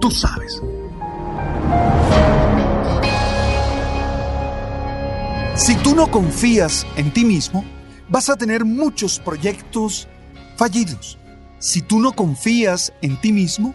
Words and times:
Tú 0.00 0.10
sabes. 0.10 0.62
Si 5.56 5.76
tú 5.76 5.94
no 5.94 6.10
confías 6.10 6.86
en 6.96 7.12
ti 7.12 7.24
mismo, 7.24 7.64
vas 8.08 8.30
a 8.30 8.36
tener 8.36 8.64
muchos 8.64 9.18
proyectos 9.18 10.08
fallidos. 10.56 11.18
Si 11.58 11.82
tú 11.82 12.00
no 12.00 12.12
confías 12.12 12.94
en 13.02 13.20
ti 13.20 13.30
mismo, 13.30 13.74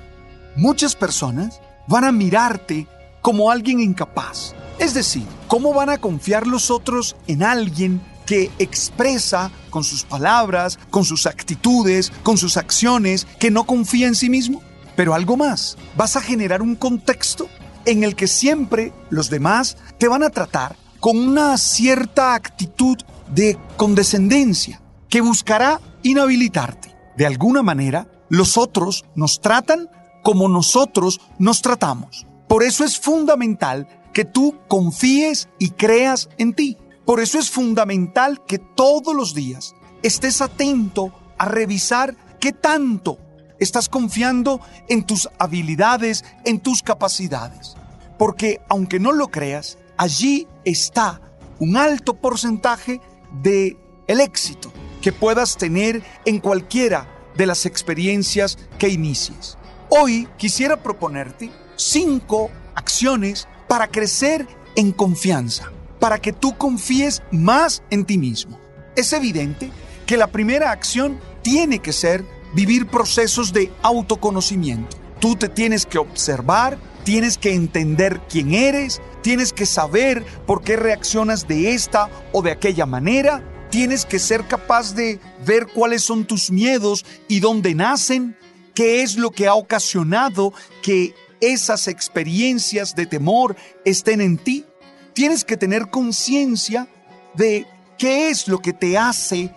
muchas 0.56 0.96
personas 0.96 1.62
van 1.88 2.06
a 2.06 2.12
mirarte 2.12 2.88
como 3.22 3.52
alguien 3.52 3.80
incapaz. 3.80 4.56
Es 4.80 4.96
decir, 4.96 5.28
¿cómo 5.48 5.74
van 5.74 5.90
a 5.90 6.00
confiar 6.00 6.48
los 6.48 6.72
otros 6.72 7.16
en 7.28 7.44
alguien 7.44 8.02
que 8.26 8.52
expresa 8.58 9.52
con 9.70 9.84
sus 9.84 10.04
palabras, 10.04 10.80
con 10.90 11.06
sus 11.06 11.28
actitudes, 11.28 12.12
con 12.24 12.40
sus 12.40 12.58
acciones, 12.58 13.28
que 13.40 13.52
no 13.52 13.66
confía 13.66 14.08
en 14.08 14.16
sí 14.16 14.30
mismo? 14.30 14.64
Pero 14.96 15.14
algo 15.14 15.38
más, 15.38 15.78
vas 15.96 16.16
a 16.16 16.22
generar 16.22 16.62
un 16.62 16.76
contexto 16.76 17.48
en 17.86 18.04
el 18.04 18.16
que 18.16 18.28
siempre 18.28 18.94
los 19.10 19.30
demás 19.30 19.78
te 19.98 20.08
van 20.08 20.24
a 20.24 20.30
tratar 20.30 20.76
con 21.00 21.18
una 21.18 21.58
cierta 21.58 22.34
actitud 22.34 22.98
de 23.34 23.58
condescendencia 23.78 24.82
que 25.10 25.22
buscará 25.22 25.80
inhabilitarte. 26.04 26.96
De 27.16 27.26
alguna 27.26 27.62
manera, 27.62 28.08
los 28.30 28.58
otros 28.58 29.06
nos 29.16 29.40
tratan 29.40 29.90
como 30.24 30.50
nosotros 30.50 31.22
nos 31.38 31.62
tratamos. 31.62 32.26
Por 32.48 32.64
eso 32.64 32.84
es 32.84 33.00
fundamental 33.00 33.88
que 34.14 34.26
tú 34.26 34.56
confíes 34.68 35.50
y 35.60 35.72
creas 35.72 36.30
en 36.38 36.54
ti. 36.54 36.78
Por 37.06 37.20
eso 37.20 37.38
es 37.38 37.52
fundamental 37.52 38.44
que 38.46 38.58
todos 38.58 39.14
los 39.14 39.36
días 39.36 39.76
estés 40.02 40.42
atento 40.42 41.12
a 41.38 41.46
revisar 41.46 42.16
qué 42.40 42.52
tanto 42.52 43.20
estás 43.60 43.90
confiando 43.90 44.62
en 44.90 45.04
tus 45.04 45.30
habilidades, 45.40 46.24
en 46.44 46.60
tus 46.60 46.82
capacidades. 46.82 47.76
Porque 48.18 48.62
aunque 48.70 49.00
no 49.00 49.12
lo 49.12 49.28
creas, 49.30 49.78
allí 49.98 50.48
está 50.64 51.22
un 51.60 51.78
alto 51.78 52.16
porcentaje 52.16 53.02
de 53.42 53.78
el 54.08 54.22
éxito 54.22 54.72
que 55.02 55.12
puedas 55.12 55.58
tener 55.58 56.04
en 56.26 56.40
cualquiera 56.40 57.08
de 57.36 57.46
las 57.46 57.66
experiencias 57.66 58.58
que 58.78 58.90
inicies. 58.90 59.58
Hoy 59.90 60.28
quisiera 60.38 60.82
proponerte 60.82 61.52
cinco 61.76 62.50
acciones 62.76 63.48
para 63.68 63.88
crecer 63.88 64.48
en 64.76 64.92
confianza, 64.92 65.72
para 66.00 66.20
que 66.20 66.34
tú 66.34 66.58
confíes 66.58 67.22
más 67.32 67.84
en 67.90 68.06
ti 68.06 68.18
mismo. 68.18 68.60
Es 68.96 69.14
evidente 69.14 69.72
que 70.06 70.18
la 70.18 70.28
primera 70.28 70.72
acción 70.72 71.20
tiene 71.42 71.80
que 71.80 71.94
ser 71.94 72.26
vivir 72.56 72.88
procesos 72.88 73.52
de 73.52 73.72
autoconocimiento. 73.84 74.98
Tú 75.20 75.36
te 75.36 75.50
tienes 75.50 75.86
que 75.86 75.98
observar, 75.98 76.80
tienes 77.04 77.38
que 77.38 77.54
entender 77.54 78.22
quién 78.30 78.54
eres, 78.54 79.02
tienes 79.22 79.52
que 79.52 79.66
saber 79.66 80.26
por 80.48 80.64
qué 80.64 80.78
reaccionas 80.78 81.48
de 81.48 81.74
esta 81.74 82.10
o 82.32 82.42
de 82.42 82.52
aquella 82.52 82.86
manera, 82.86 83.44
tienes 83.70 84.06
que 84.06 84.20
ser 84.20 84.48
capaz 84.48 84.96
de 84.96 85.20
ver 85.46 85.68
cuáles 85.68 86.02
son 86.02 86.26
tus 86.26 86.50
miedos 86.50 87.06
y 87.28 87.42
dónde 87.42 87.76
nacen, 87.76 88.38
qué 88.74 89.04
es 89.04 89.18
lo 89.18 89.32
que 89.32 89.48
ha 89.48 89.56
ocasionado 89.56 90.54
que 90.82 91.14
esas 91.42 91.90
experiencias 91.90 92.96
de 92.96 93.06
temor 93.06 93.58
estén 93.84 94.22
en 94.22 94.38
ti. 94.38 94.66
Tienes 95.14 95.44
que 95.44 95.58
tener 95.58 95.90
conciencia 95.90 96.88
de 97.36 97.66
qué 97.98 98.30
es 98.30 98.48
lo 98.48 98.60
que 98.60 98.72
te 98.72 98.98
hace 98.98 99.54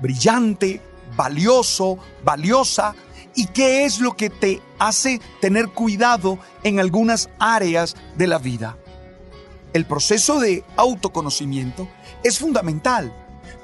brillante, 0.00 0.80
valioso, 1.16 1.98
valiosa 2.24 2.94
y 3.34 3.46
qué 3.46 3.84
es 3.84 4.00
lo 4.00 4.16
que 4.16 4.30
te 4.30 4.60
hace 4.78 5.20
tener 5.40 5.68
cuidado 5.68 6.38
en 6.62 6.80
algunas 6.80 7.28
áreas 7.38 7.96
de 8.16 8.26
la 8.26 8.38
vida. 8.38 8.76
El 9.72 9.86
proceso 9.86 10.38
de 10.38 10.64
autoconocimiento 10.76 11.88
es 12.22 12.38
fundamental 12.38 13.12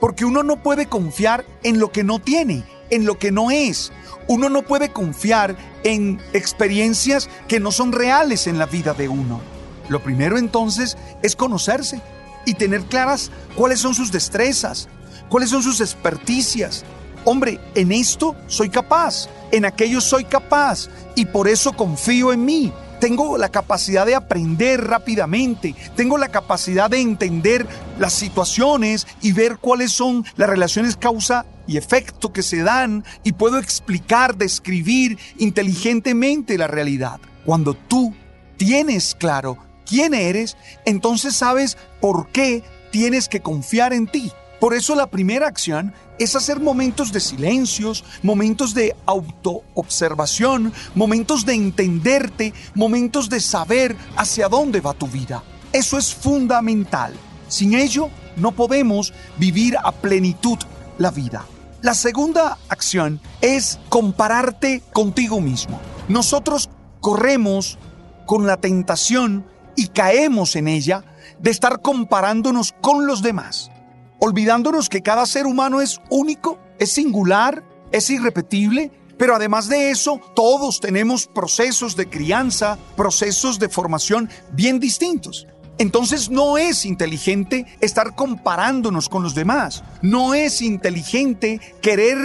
porque 0.01 0.25
uno 0.25 0.43
no 0.43 0.63
puede 0.63 0.87
confiar 0.87 1.45
en 1.63 1.79
lo 1.79 1.93
que 1.93 2.03
no 2.03 2.19
tiene, 2.19 2.65
en 2.91 3.05
lo 3.05 3.19
que 3.19 3.31
no 3.31 3.51
es. 3.51 3.93
Uno 4.27 4.49
no 4.49 4.63
puede 4.63 4.91
confiar 4.91 5.57
en 5.85 6.21
experiencias 6.33 7.29
que 7.47 7.61
no 7.61 7.71
son 7.71 7.93
reales 7.93 8.47
en 8.47 8.59
la 8.59 8.67
vida 8.67 8.95
de 8.95 9.09
uno. 9.09 9.41
Lo 9.89 10.03
primero 10.03 10.39
entonces 10.39 10.97
es 11.23 11.37
conocerse 11.37 12.01
y 12.47 12.55
tener 12.55 12.83
claras 12.83 13.31
cuáles 13.57 13.81
son 13.81 13.95
sus 13.95 14.11
destrezas, 14.11 14.89
cuáles 15.29 15.51
son 15.51 15.63
sus 15.63 15.81
experticias, 15.81 16.85
hombre, 17.25 17.61
en 17.75 17.93
esto 17.93 18.37
soy 18.47 18.69
capaz, 18.69 19.29
en 19.53 19.65
aquello 19.65 20.01
soy 20.01 20.25
capaz 20.25 20.89
y 21.15 21.27
por 21.27 21.49
eso 21.49 21.73
confío 21.73 22.33
en 22.33 22.45
mí. 22.45 22.73
Tengo 23.01 23.39
la 23.39 23.49
capacidad 23.49 24.05
de 24.05 24.15
aprender 24.15 24.85
rápidamente, 24.85 25.75
tengo 25.97 26.19
la 26.19 26.29
capacidad 26.29 26.91
de 26.91 27.01
entender 27.01 27.67
las 27.99 28.13
situaciones 28.13 29.07
y 29.23 29.33
ver 29.33 29.57
cuáles 29.57 29.93
son 29.93 30.25
las 30.37 30.51
relaciones 30.51 30.97
causa 30.97 31.47
y 31.67 31.79
efecto 31.79 32.33
que 32.33 32.43
se 32.43 32.63
dan 32.63 33.05
y 33.25 33.33
puedo 33.33 33.59
explicar, 33.59 34.37
describir 34.37 35.19
inteligentemente 35.39 36.59
la 36.59 36.67
realidad. 36.67 37.21
Cuando 37.47 37.73
tú 37.73 38.15
tienes 38.59 39.15
claro 39.19 39.57
quién 39.87 40.13
eres, 40.13 40.59
entonces 40.85 41.35
sabes 41.35 41.79
por 42.01 42.29
qué 42.29 42.63
tienes 42.91 43.29
que 43.29 43.41
confiar 43.41 43.95
en 43.95 44.09
ti. 44.09 44.31
Por 44.61 44.75
eso 44.75 44.95
la 44.95 45.07
primera 45.07 45.49
acción 45.49 45.95
es 46.19 46.37
hacer 46.37 46.61
momentos 46.61 47.13
de 47.13 47.21
silencios, 47.21 48.05
momentos 48.23 48.75
de 48.75 48.95
autoobservación, 49.07 50.75
momentos 50.95 51.47
de 51.47 51.55
entenderte, 51.55 52.53
momentos 52.75 53.31
de 53.31 53.41
saber 53.41 53.97
hacia 54.17 54.51
dónde 54.51 54.83
va 54.83 54.93
tu 54.93 55.09
vida. 55.09 55.43
Eso 55.73 55.97
es 55.97 56.15
fundamental. 56.15 57.15
Sin 57.49 57.73
ello, 57.73 58.11
no 58.37 58.53
podemos 58.53 59.15
vivir 59.39 59.79
a 59.83 59.93
plenitud 59.93 60.59
la 60.99 61.11
vida. 61.11 61.47
La 61.81 61.95
segunda 61.95 62.59
acción 62.69 63.19
es 63.41 63.79
compararte 63.89 64.83
contigo 64.93 65.41
mismo. 65.41 65.81
Nosotros 66.09 66.69
corremos 67.01 67.79
con 68.27 68.47
la 68.47 68.59
tentación 68.59 69.47
y 69.75 69.87
caemos 69.87 70.55
en 70.55 70.69
ella 70.69 71.03
de 71.39 71.51
estar 71.51 71.81
comparándonos 71.81 72.75
con 72.83 73.07
los 73.07 73.23
demás 73.23 73.71
olvidándonos 74.21 74.89
que 74.89 75.03
cada 75.03 75.27
ser 75.27 75.47
humano 75.47 75.81
es 75.81 76.01
único, 76.11 76.59
es 76.79 76.93
singular, 76.93 77.65
es 77.91 78.09
irrepetible, 78.11 78.93
Pero 79.21 79.37
además 79.37 79.69
de 79.69 79.91
eso, 79.91 80.19
todos 80.35 80.81
tenemos 80.81 81.27
procesos 81.27 81.95
de 81.95 82.09
crianza, 82.09 82.79
procesos 82.97 83.59
de 83.59 83.69
formación 83.69 84.31
bien 84.53 84.81
distintos. 84.81 85.47
Entonces 85.81 86.29
no 86.29 86.59
es 86.59 86.85
inteligente 86.85 87.65
estar 87.81 88.15
comparándonos 88.15 89.09
con 89.09 89.23
los 89.23 89.35
demás. 89.35 89.83
No 90.03 90.35
es 90.35 90.61
inteligente 90.61 91.59
querer 91.81 92.19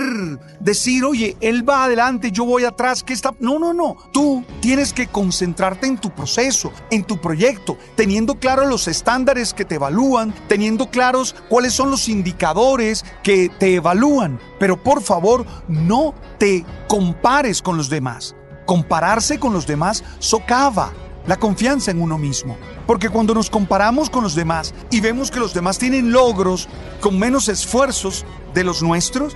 decir, 0.59 1.05
oye, 1.05 1.37
él 1.39 1.67
va 1.67 1.85
adelante, 1.85 2.33
yo 2.33 2.43
voy 2.43 2.65
atrás, 2.65 3.01
¿qué 3.01 3.13
está? 3.13 3.33
No, 3.39 3.57
no, 3.57 3.73
no. 3.73 3.95
Tú 4.11 4.43
tienes 4.59 4.91
que 4.91 5.07
concentrarte 5.07 5.87
en 5.87 5.97
tu 5.97 6.09
proceso, 6.09 6.73
en 6.91 7.05
tu 7.05 7.21
proyecto, 7.21 7.77
teniendo 7.95 8.35
claros 8.35 8.67
los 8.67 8.89
estándares 8.89 9.53
que 9.53 9.63
te 9.63 9.75
evalúan, 9.75 10.35
teniendo 10.49 10.89
claros 10.89 11.33
cuáles 11.47 11.71
son 11.71 11.89
los 11.89 12.09
indicadores 12.09 13.05
que 13.23 13.47
te 13.47 13.75
evalúan. 13.75 14.37
Pero 14.59 14.83
por 14.83 15.01
favor, 15.01 15.45
no 15.69 16.13
te 16.37 16.65
compares 16.89 17.61
con 17.61 17.77
los 17.77 17.89
demás. 17.89 18.35
Compararse 18.65 19.39
con 19.39 19.53
los 19.53 19.65
demás 19.65 20.03
socava 20.19 20.91
la 21.25 21.37
confianza 21.37 21.91
en 21.91 22.01
uno 22.01 22.17
mismo. 22.17 22.57
Porque 22.87 23.09
cuando 23.09 23.33
nos 23.33 23.49
comparamos 23.49 24.09
con 24.09 24.23
los 24.23 24.35
demás 24.35 24.73
y 24.91 25.01
vemos 25.01 25.31
que 25.31 25.39
los 25.39 25.53
demás 25.53 25.77
tienen 25.77 26.11
logros 26.11 26.67
con 27.01 27.17
menos 27.17 27.49
esfuerzos 27.49 28.25
de 28.53 28.63
los 28.63 28.81
nuestros. 28.81 29.35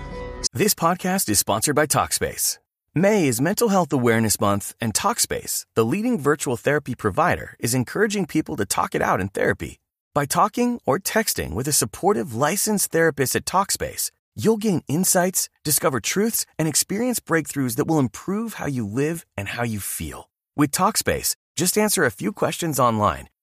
This 0.54 0.74
podcast 0.74 1.30
is 1.30 1.40
sponsored 1.40 1.75
by 1.75 1.86
Talkspace. 1.86 2.60
May 2.96 3.28
is 3.28 3.40
Mental 3.40 3.69
Health 3.69 3.94
Awareness 3.94 4.42
Month, 4.42 4.74
and 4.81 4.96
Talkspace, 4.96 5.63
the 5.75 5.86
leading 5.86 6.19
virtual 6.19 6.57
therapy 6.57 6.96
provider, 6.96 7.56
is 7.60 7.75
encouraging 7.75 8.25
people 8.25 8.56
to 8.56 8.66
talk 8.66 8.96
it 8.96 9.01
out 9.01 9.22
in 9.22 9.30
therapy. 9.30 9.80
By 10.16 10.25
talking 10.25 10.80
or 10.88 10.98
texting 10.98 11.54
with 11.54 11.68
a 11.68 11.72
supportive 11.72 12.34
licensed 12.34 12.92
therapist 12.92 13.36
at 13.36 13.46
Talkspace, 13.46 14.10
you'll 14.36 14.57
gain 14.57 14.81
insights, 14.88 15.50
discover 15.63 16.00
truths, 16.00 16.48
and 16.57 16.68
experience 16.68 17.19
breakthroughs 17.19 17.75
that 17.75 17.86
will 17.86 18.00
improve 18.00 18.54
how 18.56 18.66
you 18.66 18.88
live 18.88 19.24
and 19.38 19.50
how 19.50 19.63
you 19.63 19.80
feel. 19.80 20.31
With 20.57 20.72
Talkspace, 20.72 21.36
just 21.56 21.78
answer 21.78 22.04
a 22.06 22.12
few 22.12 22.34
questions 22.34 22.80
online 22.80 23.30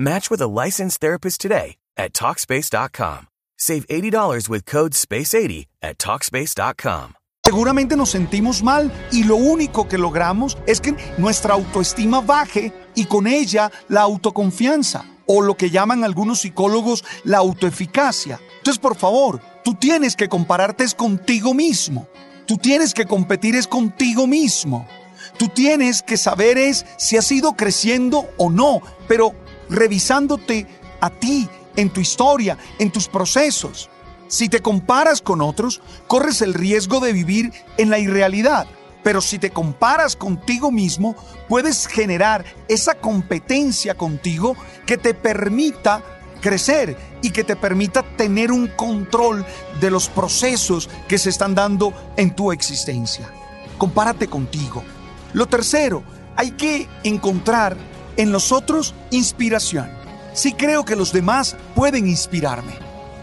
Match 0.00 0.30
with 0.30 0.40
a 0.40 0.48
licensed 0.48 0.98
therapist 0.98 1.42
today 1.42 1.76
at 1.94 2.14
TalkSpace.com. 2.14 3.26
Save 3.58 3.86
$80 3.88 4.48
with 4.48 4.64
code 4.64 4.94
SPACE80 4.94 5.66
at 5.82 5.98
TalkSpace.com. 5.98 7.12
Seguramente 7.44 7.96
nos 7.96 8.10
sentimos 8.10 8.62
mal 8.62 8.90
y 9.12 9.24
lo 9.24 9.36
único 9.36 9.88
que 9.88 9.98
logramos 9.98 10.56
es 10.66 10.80
que 10.80 10.94
nuestra 11.18 11.52
autoestima 11.52 12.22
baje 12.22 12.72
y 12.94 13.04
con 13.04 13.26
ella 13.26 13.70
la 13.88 14.00
autoconfianza 14.00 15.04
o 15.26 15.42
lo 15.42 15.58
que 15.58 15.68
llaman 15.68 16.02
algunos 16.02 16.40
psicólogos 16.40 17.04
la 17.24 17.38
autoeficacia. 17.38 18.40
Entonces, 18.56 18.80
por 18.80 18.96
favor, 18.96 19.42
tú 19.62 19.74
tienes 19.74 20.16
que 20.16 20.30
compararte 20.30 20.86
contigo 20.96 21.52
mismo. 21.52 22.08
Tú 22.46 22.56
tienes 22.56 22.94
que 22.94 23.04
competir 23.04 23.54
es 23.54 23.66
contigo 23.66 24.26
mismo. 24.26 24.88
Tú 25.36 25.48
tienes 25.48 26.02
que 26.02 26.16
saber 26.16 26.56
es 26.56 26.86
si 26.96 27.18
has 27.18 27.30
ido 27.30 27.52
creciendo 27.52 28.30
o 28.38 28.48
no, 28.48 28.80
pero 29.06 29.34
revisándote 29.70 30.66
a 31.00 31.08
ti, 31.10 31.48
en 31.76 31.90
tu 31.90 32.00
historia, 32.00 32.58
en 32.78 32.90
tus 32.90 33.08
procesos. 33.08 33.88
Si 34.28 34.48
te 34.48 34.60
comparas 34.60 35.22
con 35.22 35.40
otros, 35.40 35.80
corres 36.06 36.42
el 36.42 36.54
riesgo 36.54 37.00
de 37.00 37.12
vivir 37.12 37.52
en 37.78 37.90
la 37.90 37.98
irrealidad. 37.98 38.66
Pero 39.02 39.20
si 39.20 39.38
te 39.38 39.50
comparas 39.50 40.14
contigo 40.14 40.70
mismo, 40.70 41.16
puedes 41.48 41.86
generar 41.86 42.44
esa 42.68 42.96
competencia 42.96 43.94
contigo 43.94 44.56
que 44.86 44.98
te 44.98 45.14
permita 45.14 46.02
crecer 46.40 46.96
y 47.22 47.30
que 47.30 47.44
te 47.44 47.56
permita 47.56 48.02
tener 48.16 48.52
un 48.52 48.66
control 48.68 49.44
de 49.80 49.90
los 49.90 50.08
procesos 50.08 50.88
que 51.08 51.18
se 51.18 51.30
están 51.30 51.54
dando 51.54 51.94
en 52.16 52.34
tu 52.34 52.52
existencia. 52.52 53.30
Compárate 53.78 54.26
contigo. 54.28 54.82
Lo 55.32 55.46
tercero, 55.46 56.02
hay 56.36 56.52
que 56.52 56.88
encontrar 57.04 57.76
en 58.16 58.32
los 58.32 58.52
otros 58.52 58.94
inspiración. 59.10 59.90
Sí 60.32 60.52
creo 60.52 60.84
que 60.84 60.96
los 60.96 61.12
demás 61.12 61.56
pueden 61.74 62.08
inspirarme. 62.08 62.72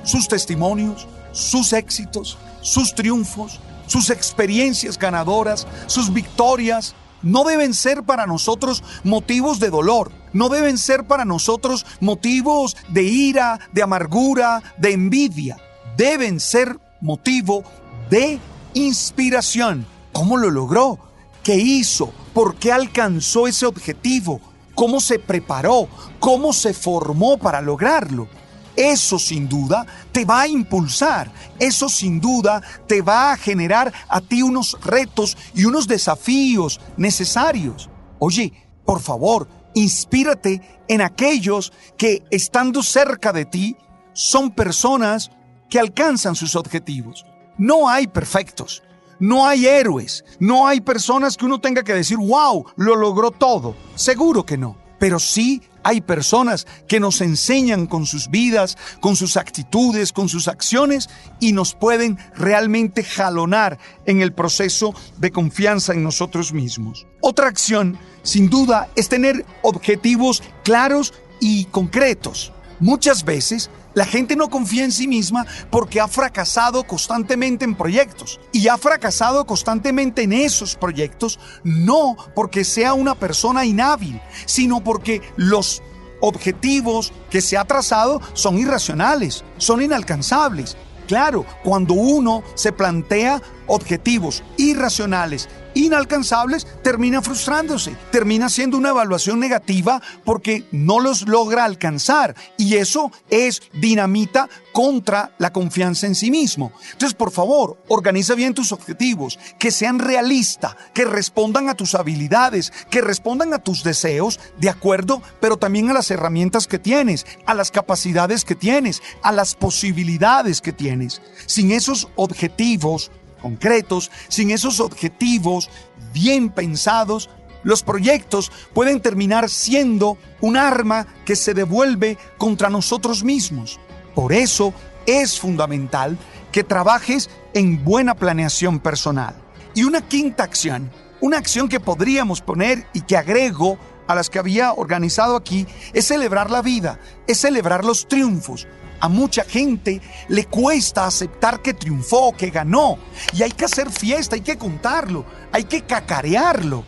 Sus 0.04 0.28
testimonios, 0.28 1.08
sus 1.32 1.74
éxitos, 1.74 2.38
sus 2.62 2.94
triunfos, 2.96 3.60
sus 3.88 4.10
experiencias 4.10 4.98
ganadoras, 4.98 5.68
sus 5.88 6.14
victorias, 6.14 6.96
no 7.24 7.44
deben 7.44 7.74
ser 7.74 8.04
para 8.04 8.28
nosotros 8.28 8.84
motivos 9.04 9.60
de 9.60 9.70
dolor, 9.70 10.12
no 10.34 10.50
deben 10.50 10.78
ser 10.78 11.06
para 11.06 11.26
nosotros 11.26 11.86
motivos 12.00 12.78
de 12.90 13.04
ira, 13.04 13.60
de 13.72 13.82
amargura, 13.82 14.62
de 14.78 14.92
envidia. 14.94 15.58
Deben 15.96 16.40
ser 16.40 16.80
motivo 17.02 17.64
de 18.10 18.40
inspiración. 18.74 19.86
¿Cómo 20.12 20.38
lo 20.38 20.52
logró? 20.52 21.00
¿Qué 21.44 21.56
hizo? 21.56 22.12
¿Por 22.34 22.56
qué 22.56 22.72
alcanzó 22.72 23.48
ese 23.48 23.66
objetivo? 23.66 24.42
¿Cómo 24.78 25.00
se 25.00 25.18
preparó? 25.18 25.90
¿Cómo 26.20 26.54
se 26.54 26.72
formó 26.72 27.40
para 27.40 27.62
lograrlo? 27.62 28.28
Eso 28.76 29.18
sin 29.18 29.50
duda 29.50 29.84
te 30.12 30.24
va 30.24 30.42
a 30.42 30.48
impulsar, 30.48 31.32
eso 31.58 31.90
sin 31.90 32.22
duda 32.22 32.62
te 32.86 33.02
va 33.02 33.32
a 33.32 33.38
generar 33.38 33.92
a 34.08 34.22
ti 34.22 34.44
unos 34.44 34.78
retos 34.84 35.36
y 35.56 35.66
unos 35.66 35.88
desafíos 35.88 36.80
necesarios. 36.96 37.90
Oye, 38.20 38.54
por 38.86 39.02
favor, 39.02 39.48
inspírate 39.74 40.62
en 40.88 41.02
aquellos 41.02 41.74
que 41.98 42.24
estando 42.30 42.84
cerca 42.84 43.34
de 43.34 43.46
ti 43.46 43.78
son 44.14 44.52
personas 44.52 45.32
que 45.72 45.80
alcanzan 45.80 46.36
sus 46.36 46.56
objetivos. 46.56 47.26
No 47.58 47.90
hay 47.90 48.06
perfectos, 48.06 48.84
no 49.20 49.48
hay 49.48 49.66
héroes, 49.66 50.24
no 50.40 50.68
hay 50.68 50.82
personas 50.82 51.38
que 51.38 51.46
uno 51.46 51.60
tenga 51.60 51.84
que 51.84 51.94
decir, 51.94 52.18
wow, 52.18 52.66
lo 52.76 52.96
logró 52.96 53.32
todo. 53.32 53.76
Seguro 53.96 54.46
que 54.46 54.58
no. 54.58 54.78
Pero 55.00 55.20
sí 55.20 55.62
hay 55.84 56.02
personas 56.02 56.66
que 56.88 57.00
nos 57.00 57.22
enseñan 57.22 57.86
con 57.86 58.06
sus 58.06 58.30
vidas, 58.30 58.78
con 59.00 59.16
sus 59.16 59.38
actitudes, 59.38 60.12
con 60.12 60.28
sus 60.28 60.48
acciones 60.48 61.08
y 61.40 61.54
nos 61.54 61.76
pueden 61.76 62.18
realmente 62.36 63.04
jalonar 63.04 63.78
en 64.06 64.22
el 64.22 64.34
proceso 64.34 64.94
de 65.18 65.32
confianza 65.32 65.94
en 65.94 66.04
nosotros 66.04 66.52
mismos. 66.52 67.06
Otra 67.22 67.48
acción, 67.48 67.98
sin 68.24 68.50
duda, 68.50 68.90
es 68.96 69.08
tener 69.08 69.46
objetivos 69.62 70.44
claros 70.64 71.14
y 71.40 71.66
concretos. 71.66 72.52
Muchas 72.80 73.24
veces 73.24 73.70
la 73.98 74.06
gente 74.06 74.36
no 74.36 74.52
confía 74.52 74.84
en 74.84 74.92
sí 74.92 75.08
misma 75.08 75.48
porque 75.72 76.00
ha 76.00 76.08
fracasado 76.08 76.84
constantemente 76.84 77.66
en 77.66 77.74
proyectos. 77.74 78.40
Y 78.52 78.68
ha 78.68 78.78
fracasado 78.78 79.48
constantemente 79.48 80.22
en 80.22 80.34
esos 80.34 80.76
proyectos 80.76 81.40
no 81.64 82.16
porque 82.36 82.64
sea 82.64 82.94
una 82.94 83.16
persona 83.16 83.66
inhábil, 83.66 84.22
sino 84.46 84.84
porque 84.84 85.24
los 85.36 85.82
objetivos 86.22 87.12
que 87.32 87.42
se 87.42 87.58
ha 87.58 87.66
trazado 87.66 88.22
son 88.34 88.60
irracionales, 88.60 89.44
son 89.58 89.82
inalcanzables. 89.82 90.78
Claro, 91.08 91.44
cuando 91.64 91.96
uno 91.96 92.44
se 92.54 92.72
plantea 92.72 93.42
objetivos 93.68 94.44
irracionales 94.58 95.48
inalcanzables, 95.78 96.66
termina 96.82 97.22
frustrándose, 97.22 97.96
termina 98.12 98.50
siendo 98.50 98.78
una 98.78 98.90
evaluación 98.90 99.40
negativa 99.40 100.02
porque 100.26 100.66
no 100.72 101.00
los 101.00 101.28
logra 101.28 101.66
alcanzar 101.66 102.36
y 102.58 102.76
eso 102.76 103.12
es 103.30 103.62
dinamita 103.74 104.50
contra 104.74 105.32
la 105.38 105.54
confianza 105.54 106.08
en 106.08 106.16
sí 106.16 106.32
mismo. 106.32 106.72
Entonces, 106.92 107.14
por 107.14 107.32
favor, 107.32 107.78
organiza 107.88 108.36
bien 108.36 108.54
tus 108.54 108.72
objetivos, 108.72 109.38
que 109.60 109.72
sean 109.72 110.00
realistas, 110.00 110.76
que 110.94 111.06
respondan 111.06 111.70
a 111.70 111.76
tus 111.76 111.96
habilidades, 111.96 112.72
que 112.90 113.02
respondan 113.02 113.54
a 113.54 113.60
tus 113.60 113.84
deseos, 113.84 114.40
de 114.60 114.70
acuerdo, 114.70 115.22
pero 115.40 115.58
también 115.58 115.90
a 115.90 115.94
las 115.94 116.12
herramientas 116.12 116.68
que 116.68 116.80
tienes, 116.80 117.26
a 117.46 117.54
las 117.54 117.72
capacidades 117.72 118.46
que 118.46 118.56
tienes, 118.56 119.02
a 119.22 119.32
las 119.32 119.56
posibilidades 119.56 120.62
que 120.62 120.74
tienes. 120.74 121.22
Sin 121.46 121.72
esos 121.72 122.08
objetivos, 122.16 123.12
concretos, 123.48 124.12
sin 124.28 124.52
esos 124.52 124.82
objetivos 124.82 125.70
bien 126.14 126.50
pensados, 126.50 127.30
los 127.64 127.82
proyectos 127.82 128.52
pueden 128.74 129.00
terminar 129.00 129.50
siendo 129.50 130.18
un 130.42 130.58
arma 130.58 131.08
que 131.24 131.38
se 131.38 131.54
devuelve 131.54 132.18
contra 132.38 132.70
nosotros 132.70 133.24
mismos. 133.24 133.80
Por 134.14 134.34
eso 134.34 134.74
es 135.06 135.40
fundamental 135.40 136.18
que 136.52 136.66
trabajes 136.66 137.30
en 137.54 137.86
buena 137.86 138.16
planeación 138.16 138.80
personal. 138.80 139.34
Y 139.74 139.84
una 139.84 140.02
quinta 140.02 140.44
acción 140.44 140.92
Una 141.20 141.38
acción 141.38 141.68
que 141.68 141.80
podríamos 141.80 142.42
poner 142.42 142.86
y 142.94 143.02
que 143.02 143.18
agrego 143.18 143.80
a 144.08 144.14
las 144.14 144.30
que 144.30 144.38
había 144.38 144.72
organizado 144.74 145.36
aquí 145.36 145.66
es 145.94 146.06
celebrar 146.06 146.52
la 146.52 146.62
vida, 146.62 147.00
es 147.26 147.40
celebrar 147.42 147.84
los 147.84 148.08
triunfos. 148.08 148.68
A 149.00 149.10
mucha 149.10 149.44
gente 149.44 150.02
le 150.28 150.46
cuesta 150.46 151.06
aceptar 151.06 151.62
que 151.62 151.74
triunfó, 151.74 152.34
que 152.36 152.50
ganó. 152.50 152.98
Y 153.34 153.44
hay 153.44 153.52
que 153.52 153.66
hacer 153.66 153.92
fiesta, 153.92 154.36
hay 154.36 154.42
que 154.42 154.58
contarlo, 154.58 155.26
hay 155.52 155.66
que 155.66 155.84
cacarearlo. 155.84 156.84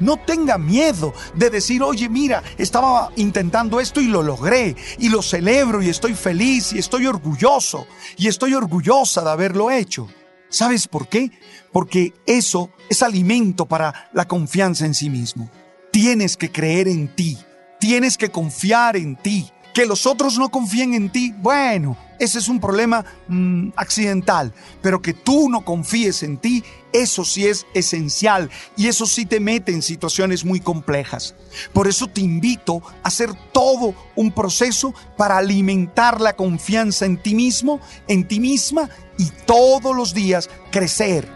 No 0.00 0.16
tenga 0.16 0.56
miedo 0.56 1.12
de 1.34 1.50
decir, 1.50 1.82
oye, 1.82 2.08
mira, 2.08 2.42
estaba 2.56 3.10
intentando 3.16 3.78
esto 3.80 4.00
y 4.00 4.06
lo 4.06 4.22
logré, 4.22 4.74
y 4.98 5.10
lo 5.10 5.20
celebro 5.20 5.82
y 5.82 5.90
estoy 5.90 6.14
feliz 6.14 6.72
y 6.72 6.78
estoy 6.78 7.06
orgulloso, 7.06 7.86
y 8.16 8.26
estoy 8.28 8.54
orgullosa 8.54 9.22
de 9.22 9.30
haberlo 9.30 9.70
hecho. 9.70 10.08
¿Sabes 10.48 10.88
por 10.88 11.08
qué? 11.08 11.30
Porque 11.70 12.14
eso 12.26 12.70
es 12.88 13.02
alimento 13.02 13.66
para 13.66 14.10
la 14.14 14.26
confianza 14.26 14.86
en 14.86 14.94
sí 14.94 15.10
mismo. 15.10 15.50
Tienes 15.92 16.36
que 16.36 16.50
creer 16.50 16.88
en 16.88 17.14
ti, 17.14 17.38
tienes 17.78 18.16
que 18.16 18.30
confiar 18.30 18.96
en 18.96 19.16
ti. 19.16 19.50
Que 19.80 19.86
los 19.86 20.04
otros 20.04 20.36
no 20.36 20.50
confíen 20.50 20.92
en 20.92 21.08
ti, 21.08 21.32
bueno, 21.38 21.96
ese 22.18 22.38
es 22.38 22.48
un 22.48 22.60
problema 22.60 23.02
mm, 23.28 23.70
accidental, 23.76 24.52
pero 24.82 25.00
que 25.00 25.14
tú 25.14 25.48
no 25.48 25.64
confíes 25.64 26.22
en 26.22 26.36
ti, 26.36 26.62
eso 26.92 27.24
sí 27.24 27.46
es 27.46 27.64
esencial 27.72 28.50
y 28.76 28.88
eso 28.88 29.06
sí 29.06 29.24
te 29.24 29.40
mete 29.40 29.72
en 29.72 29.80
situaciones 29.80 30.44
muy 30.44 30.60
complejas. 30.60 31.34
Por 31.72 31.88
eso 31.88 32.08
te 32.08 32.20
invito 32.20 32.82
a 33.02 33.08
hacer 33.08 33.30
todo 33.52 33.94
un 34.16 34.32
proceso 34.32 34.92
para 35.16 35.38
alimentar 35.38 36.20
la 36.20 36.36
confianza 36.36 37.06
en 37.06 37.16
ti 37.16 37.34
mismo, 37.34 37.80
en 38.06 38.28
ti 38.28 38.38
misma 38.38 38.90
y 39.16 39.30
todos 39.46 39.96
los 39.96 40.12
días 40.12 40.50
crecer 40.70 41.26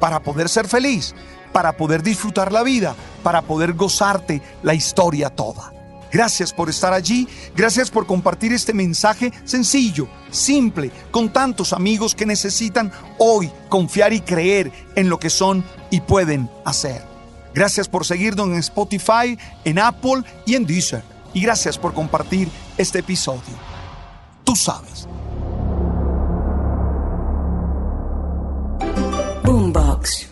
para 0.00 0.24
poder 0.24 0.48
ser 0.48 0.66
feliz, 0.66 1.14
para 1.52 1.76
poder 1.76 2.02
disfrutar 2.02 2.50
la 2.50 2.64
vida, 2.64 2.96
para 3.22 3.42
poder 3.42 3.74
gozarte 3.74 4.42
la 4.64 4.74
historia 4.74 5.30
toda. 5.30 5.81
Gracias 6.12 6.52
por 6.52 6.68
estar 6.68 6.92
allí, 6.92 7.26
gracias 7.56 7.90
por 7.90 8.06
compartir 8.06 8.52
este 8.52 8.74
mensaje 8.74 9.32
sencillo, 9.44 10.08
simple, 10.30 10.90
con 11.10 11.32
tantos 11.32 11.72
amigos 11.72 12.14
que 12.14 12.26
necesitan 12.26 12.92
hoy 13.18 13.50
confiar 13.70 14.12
y 14.12 14.20
creer 14.20 14.70
en 14.94 15.08
lo 15.08 15.18
que 15.18 15.30
son 15.30 15.64
y 15.90 16.02
pueden 16.02 16.50
hacer. 16.66 17.02
Gracias 17.54 17.88
por 17.88 18.04
seguirnos 18.04 18.48
en 18.48 18.56
Spotify, 18.56 19.38
en 19.64 19.78
Apple 19.78 20.22
y 20.46 20.54
en 20.54 20.66
Deezer. 20.66 21.02
Y 21.34 21.40
gracias 21.40 21.78
por 21.78 21.94
compartir 21.94 22.48
este 22.76 22.98
episodio. 22.98 23.40
Tú 24.44 24.54
sabes. 24.54 25.08
Boombox. 29.44 30.31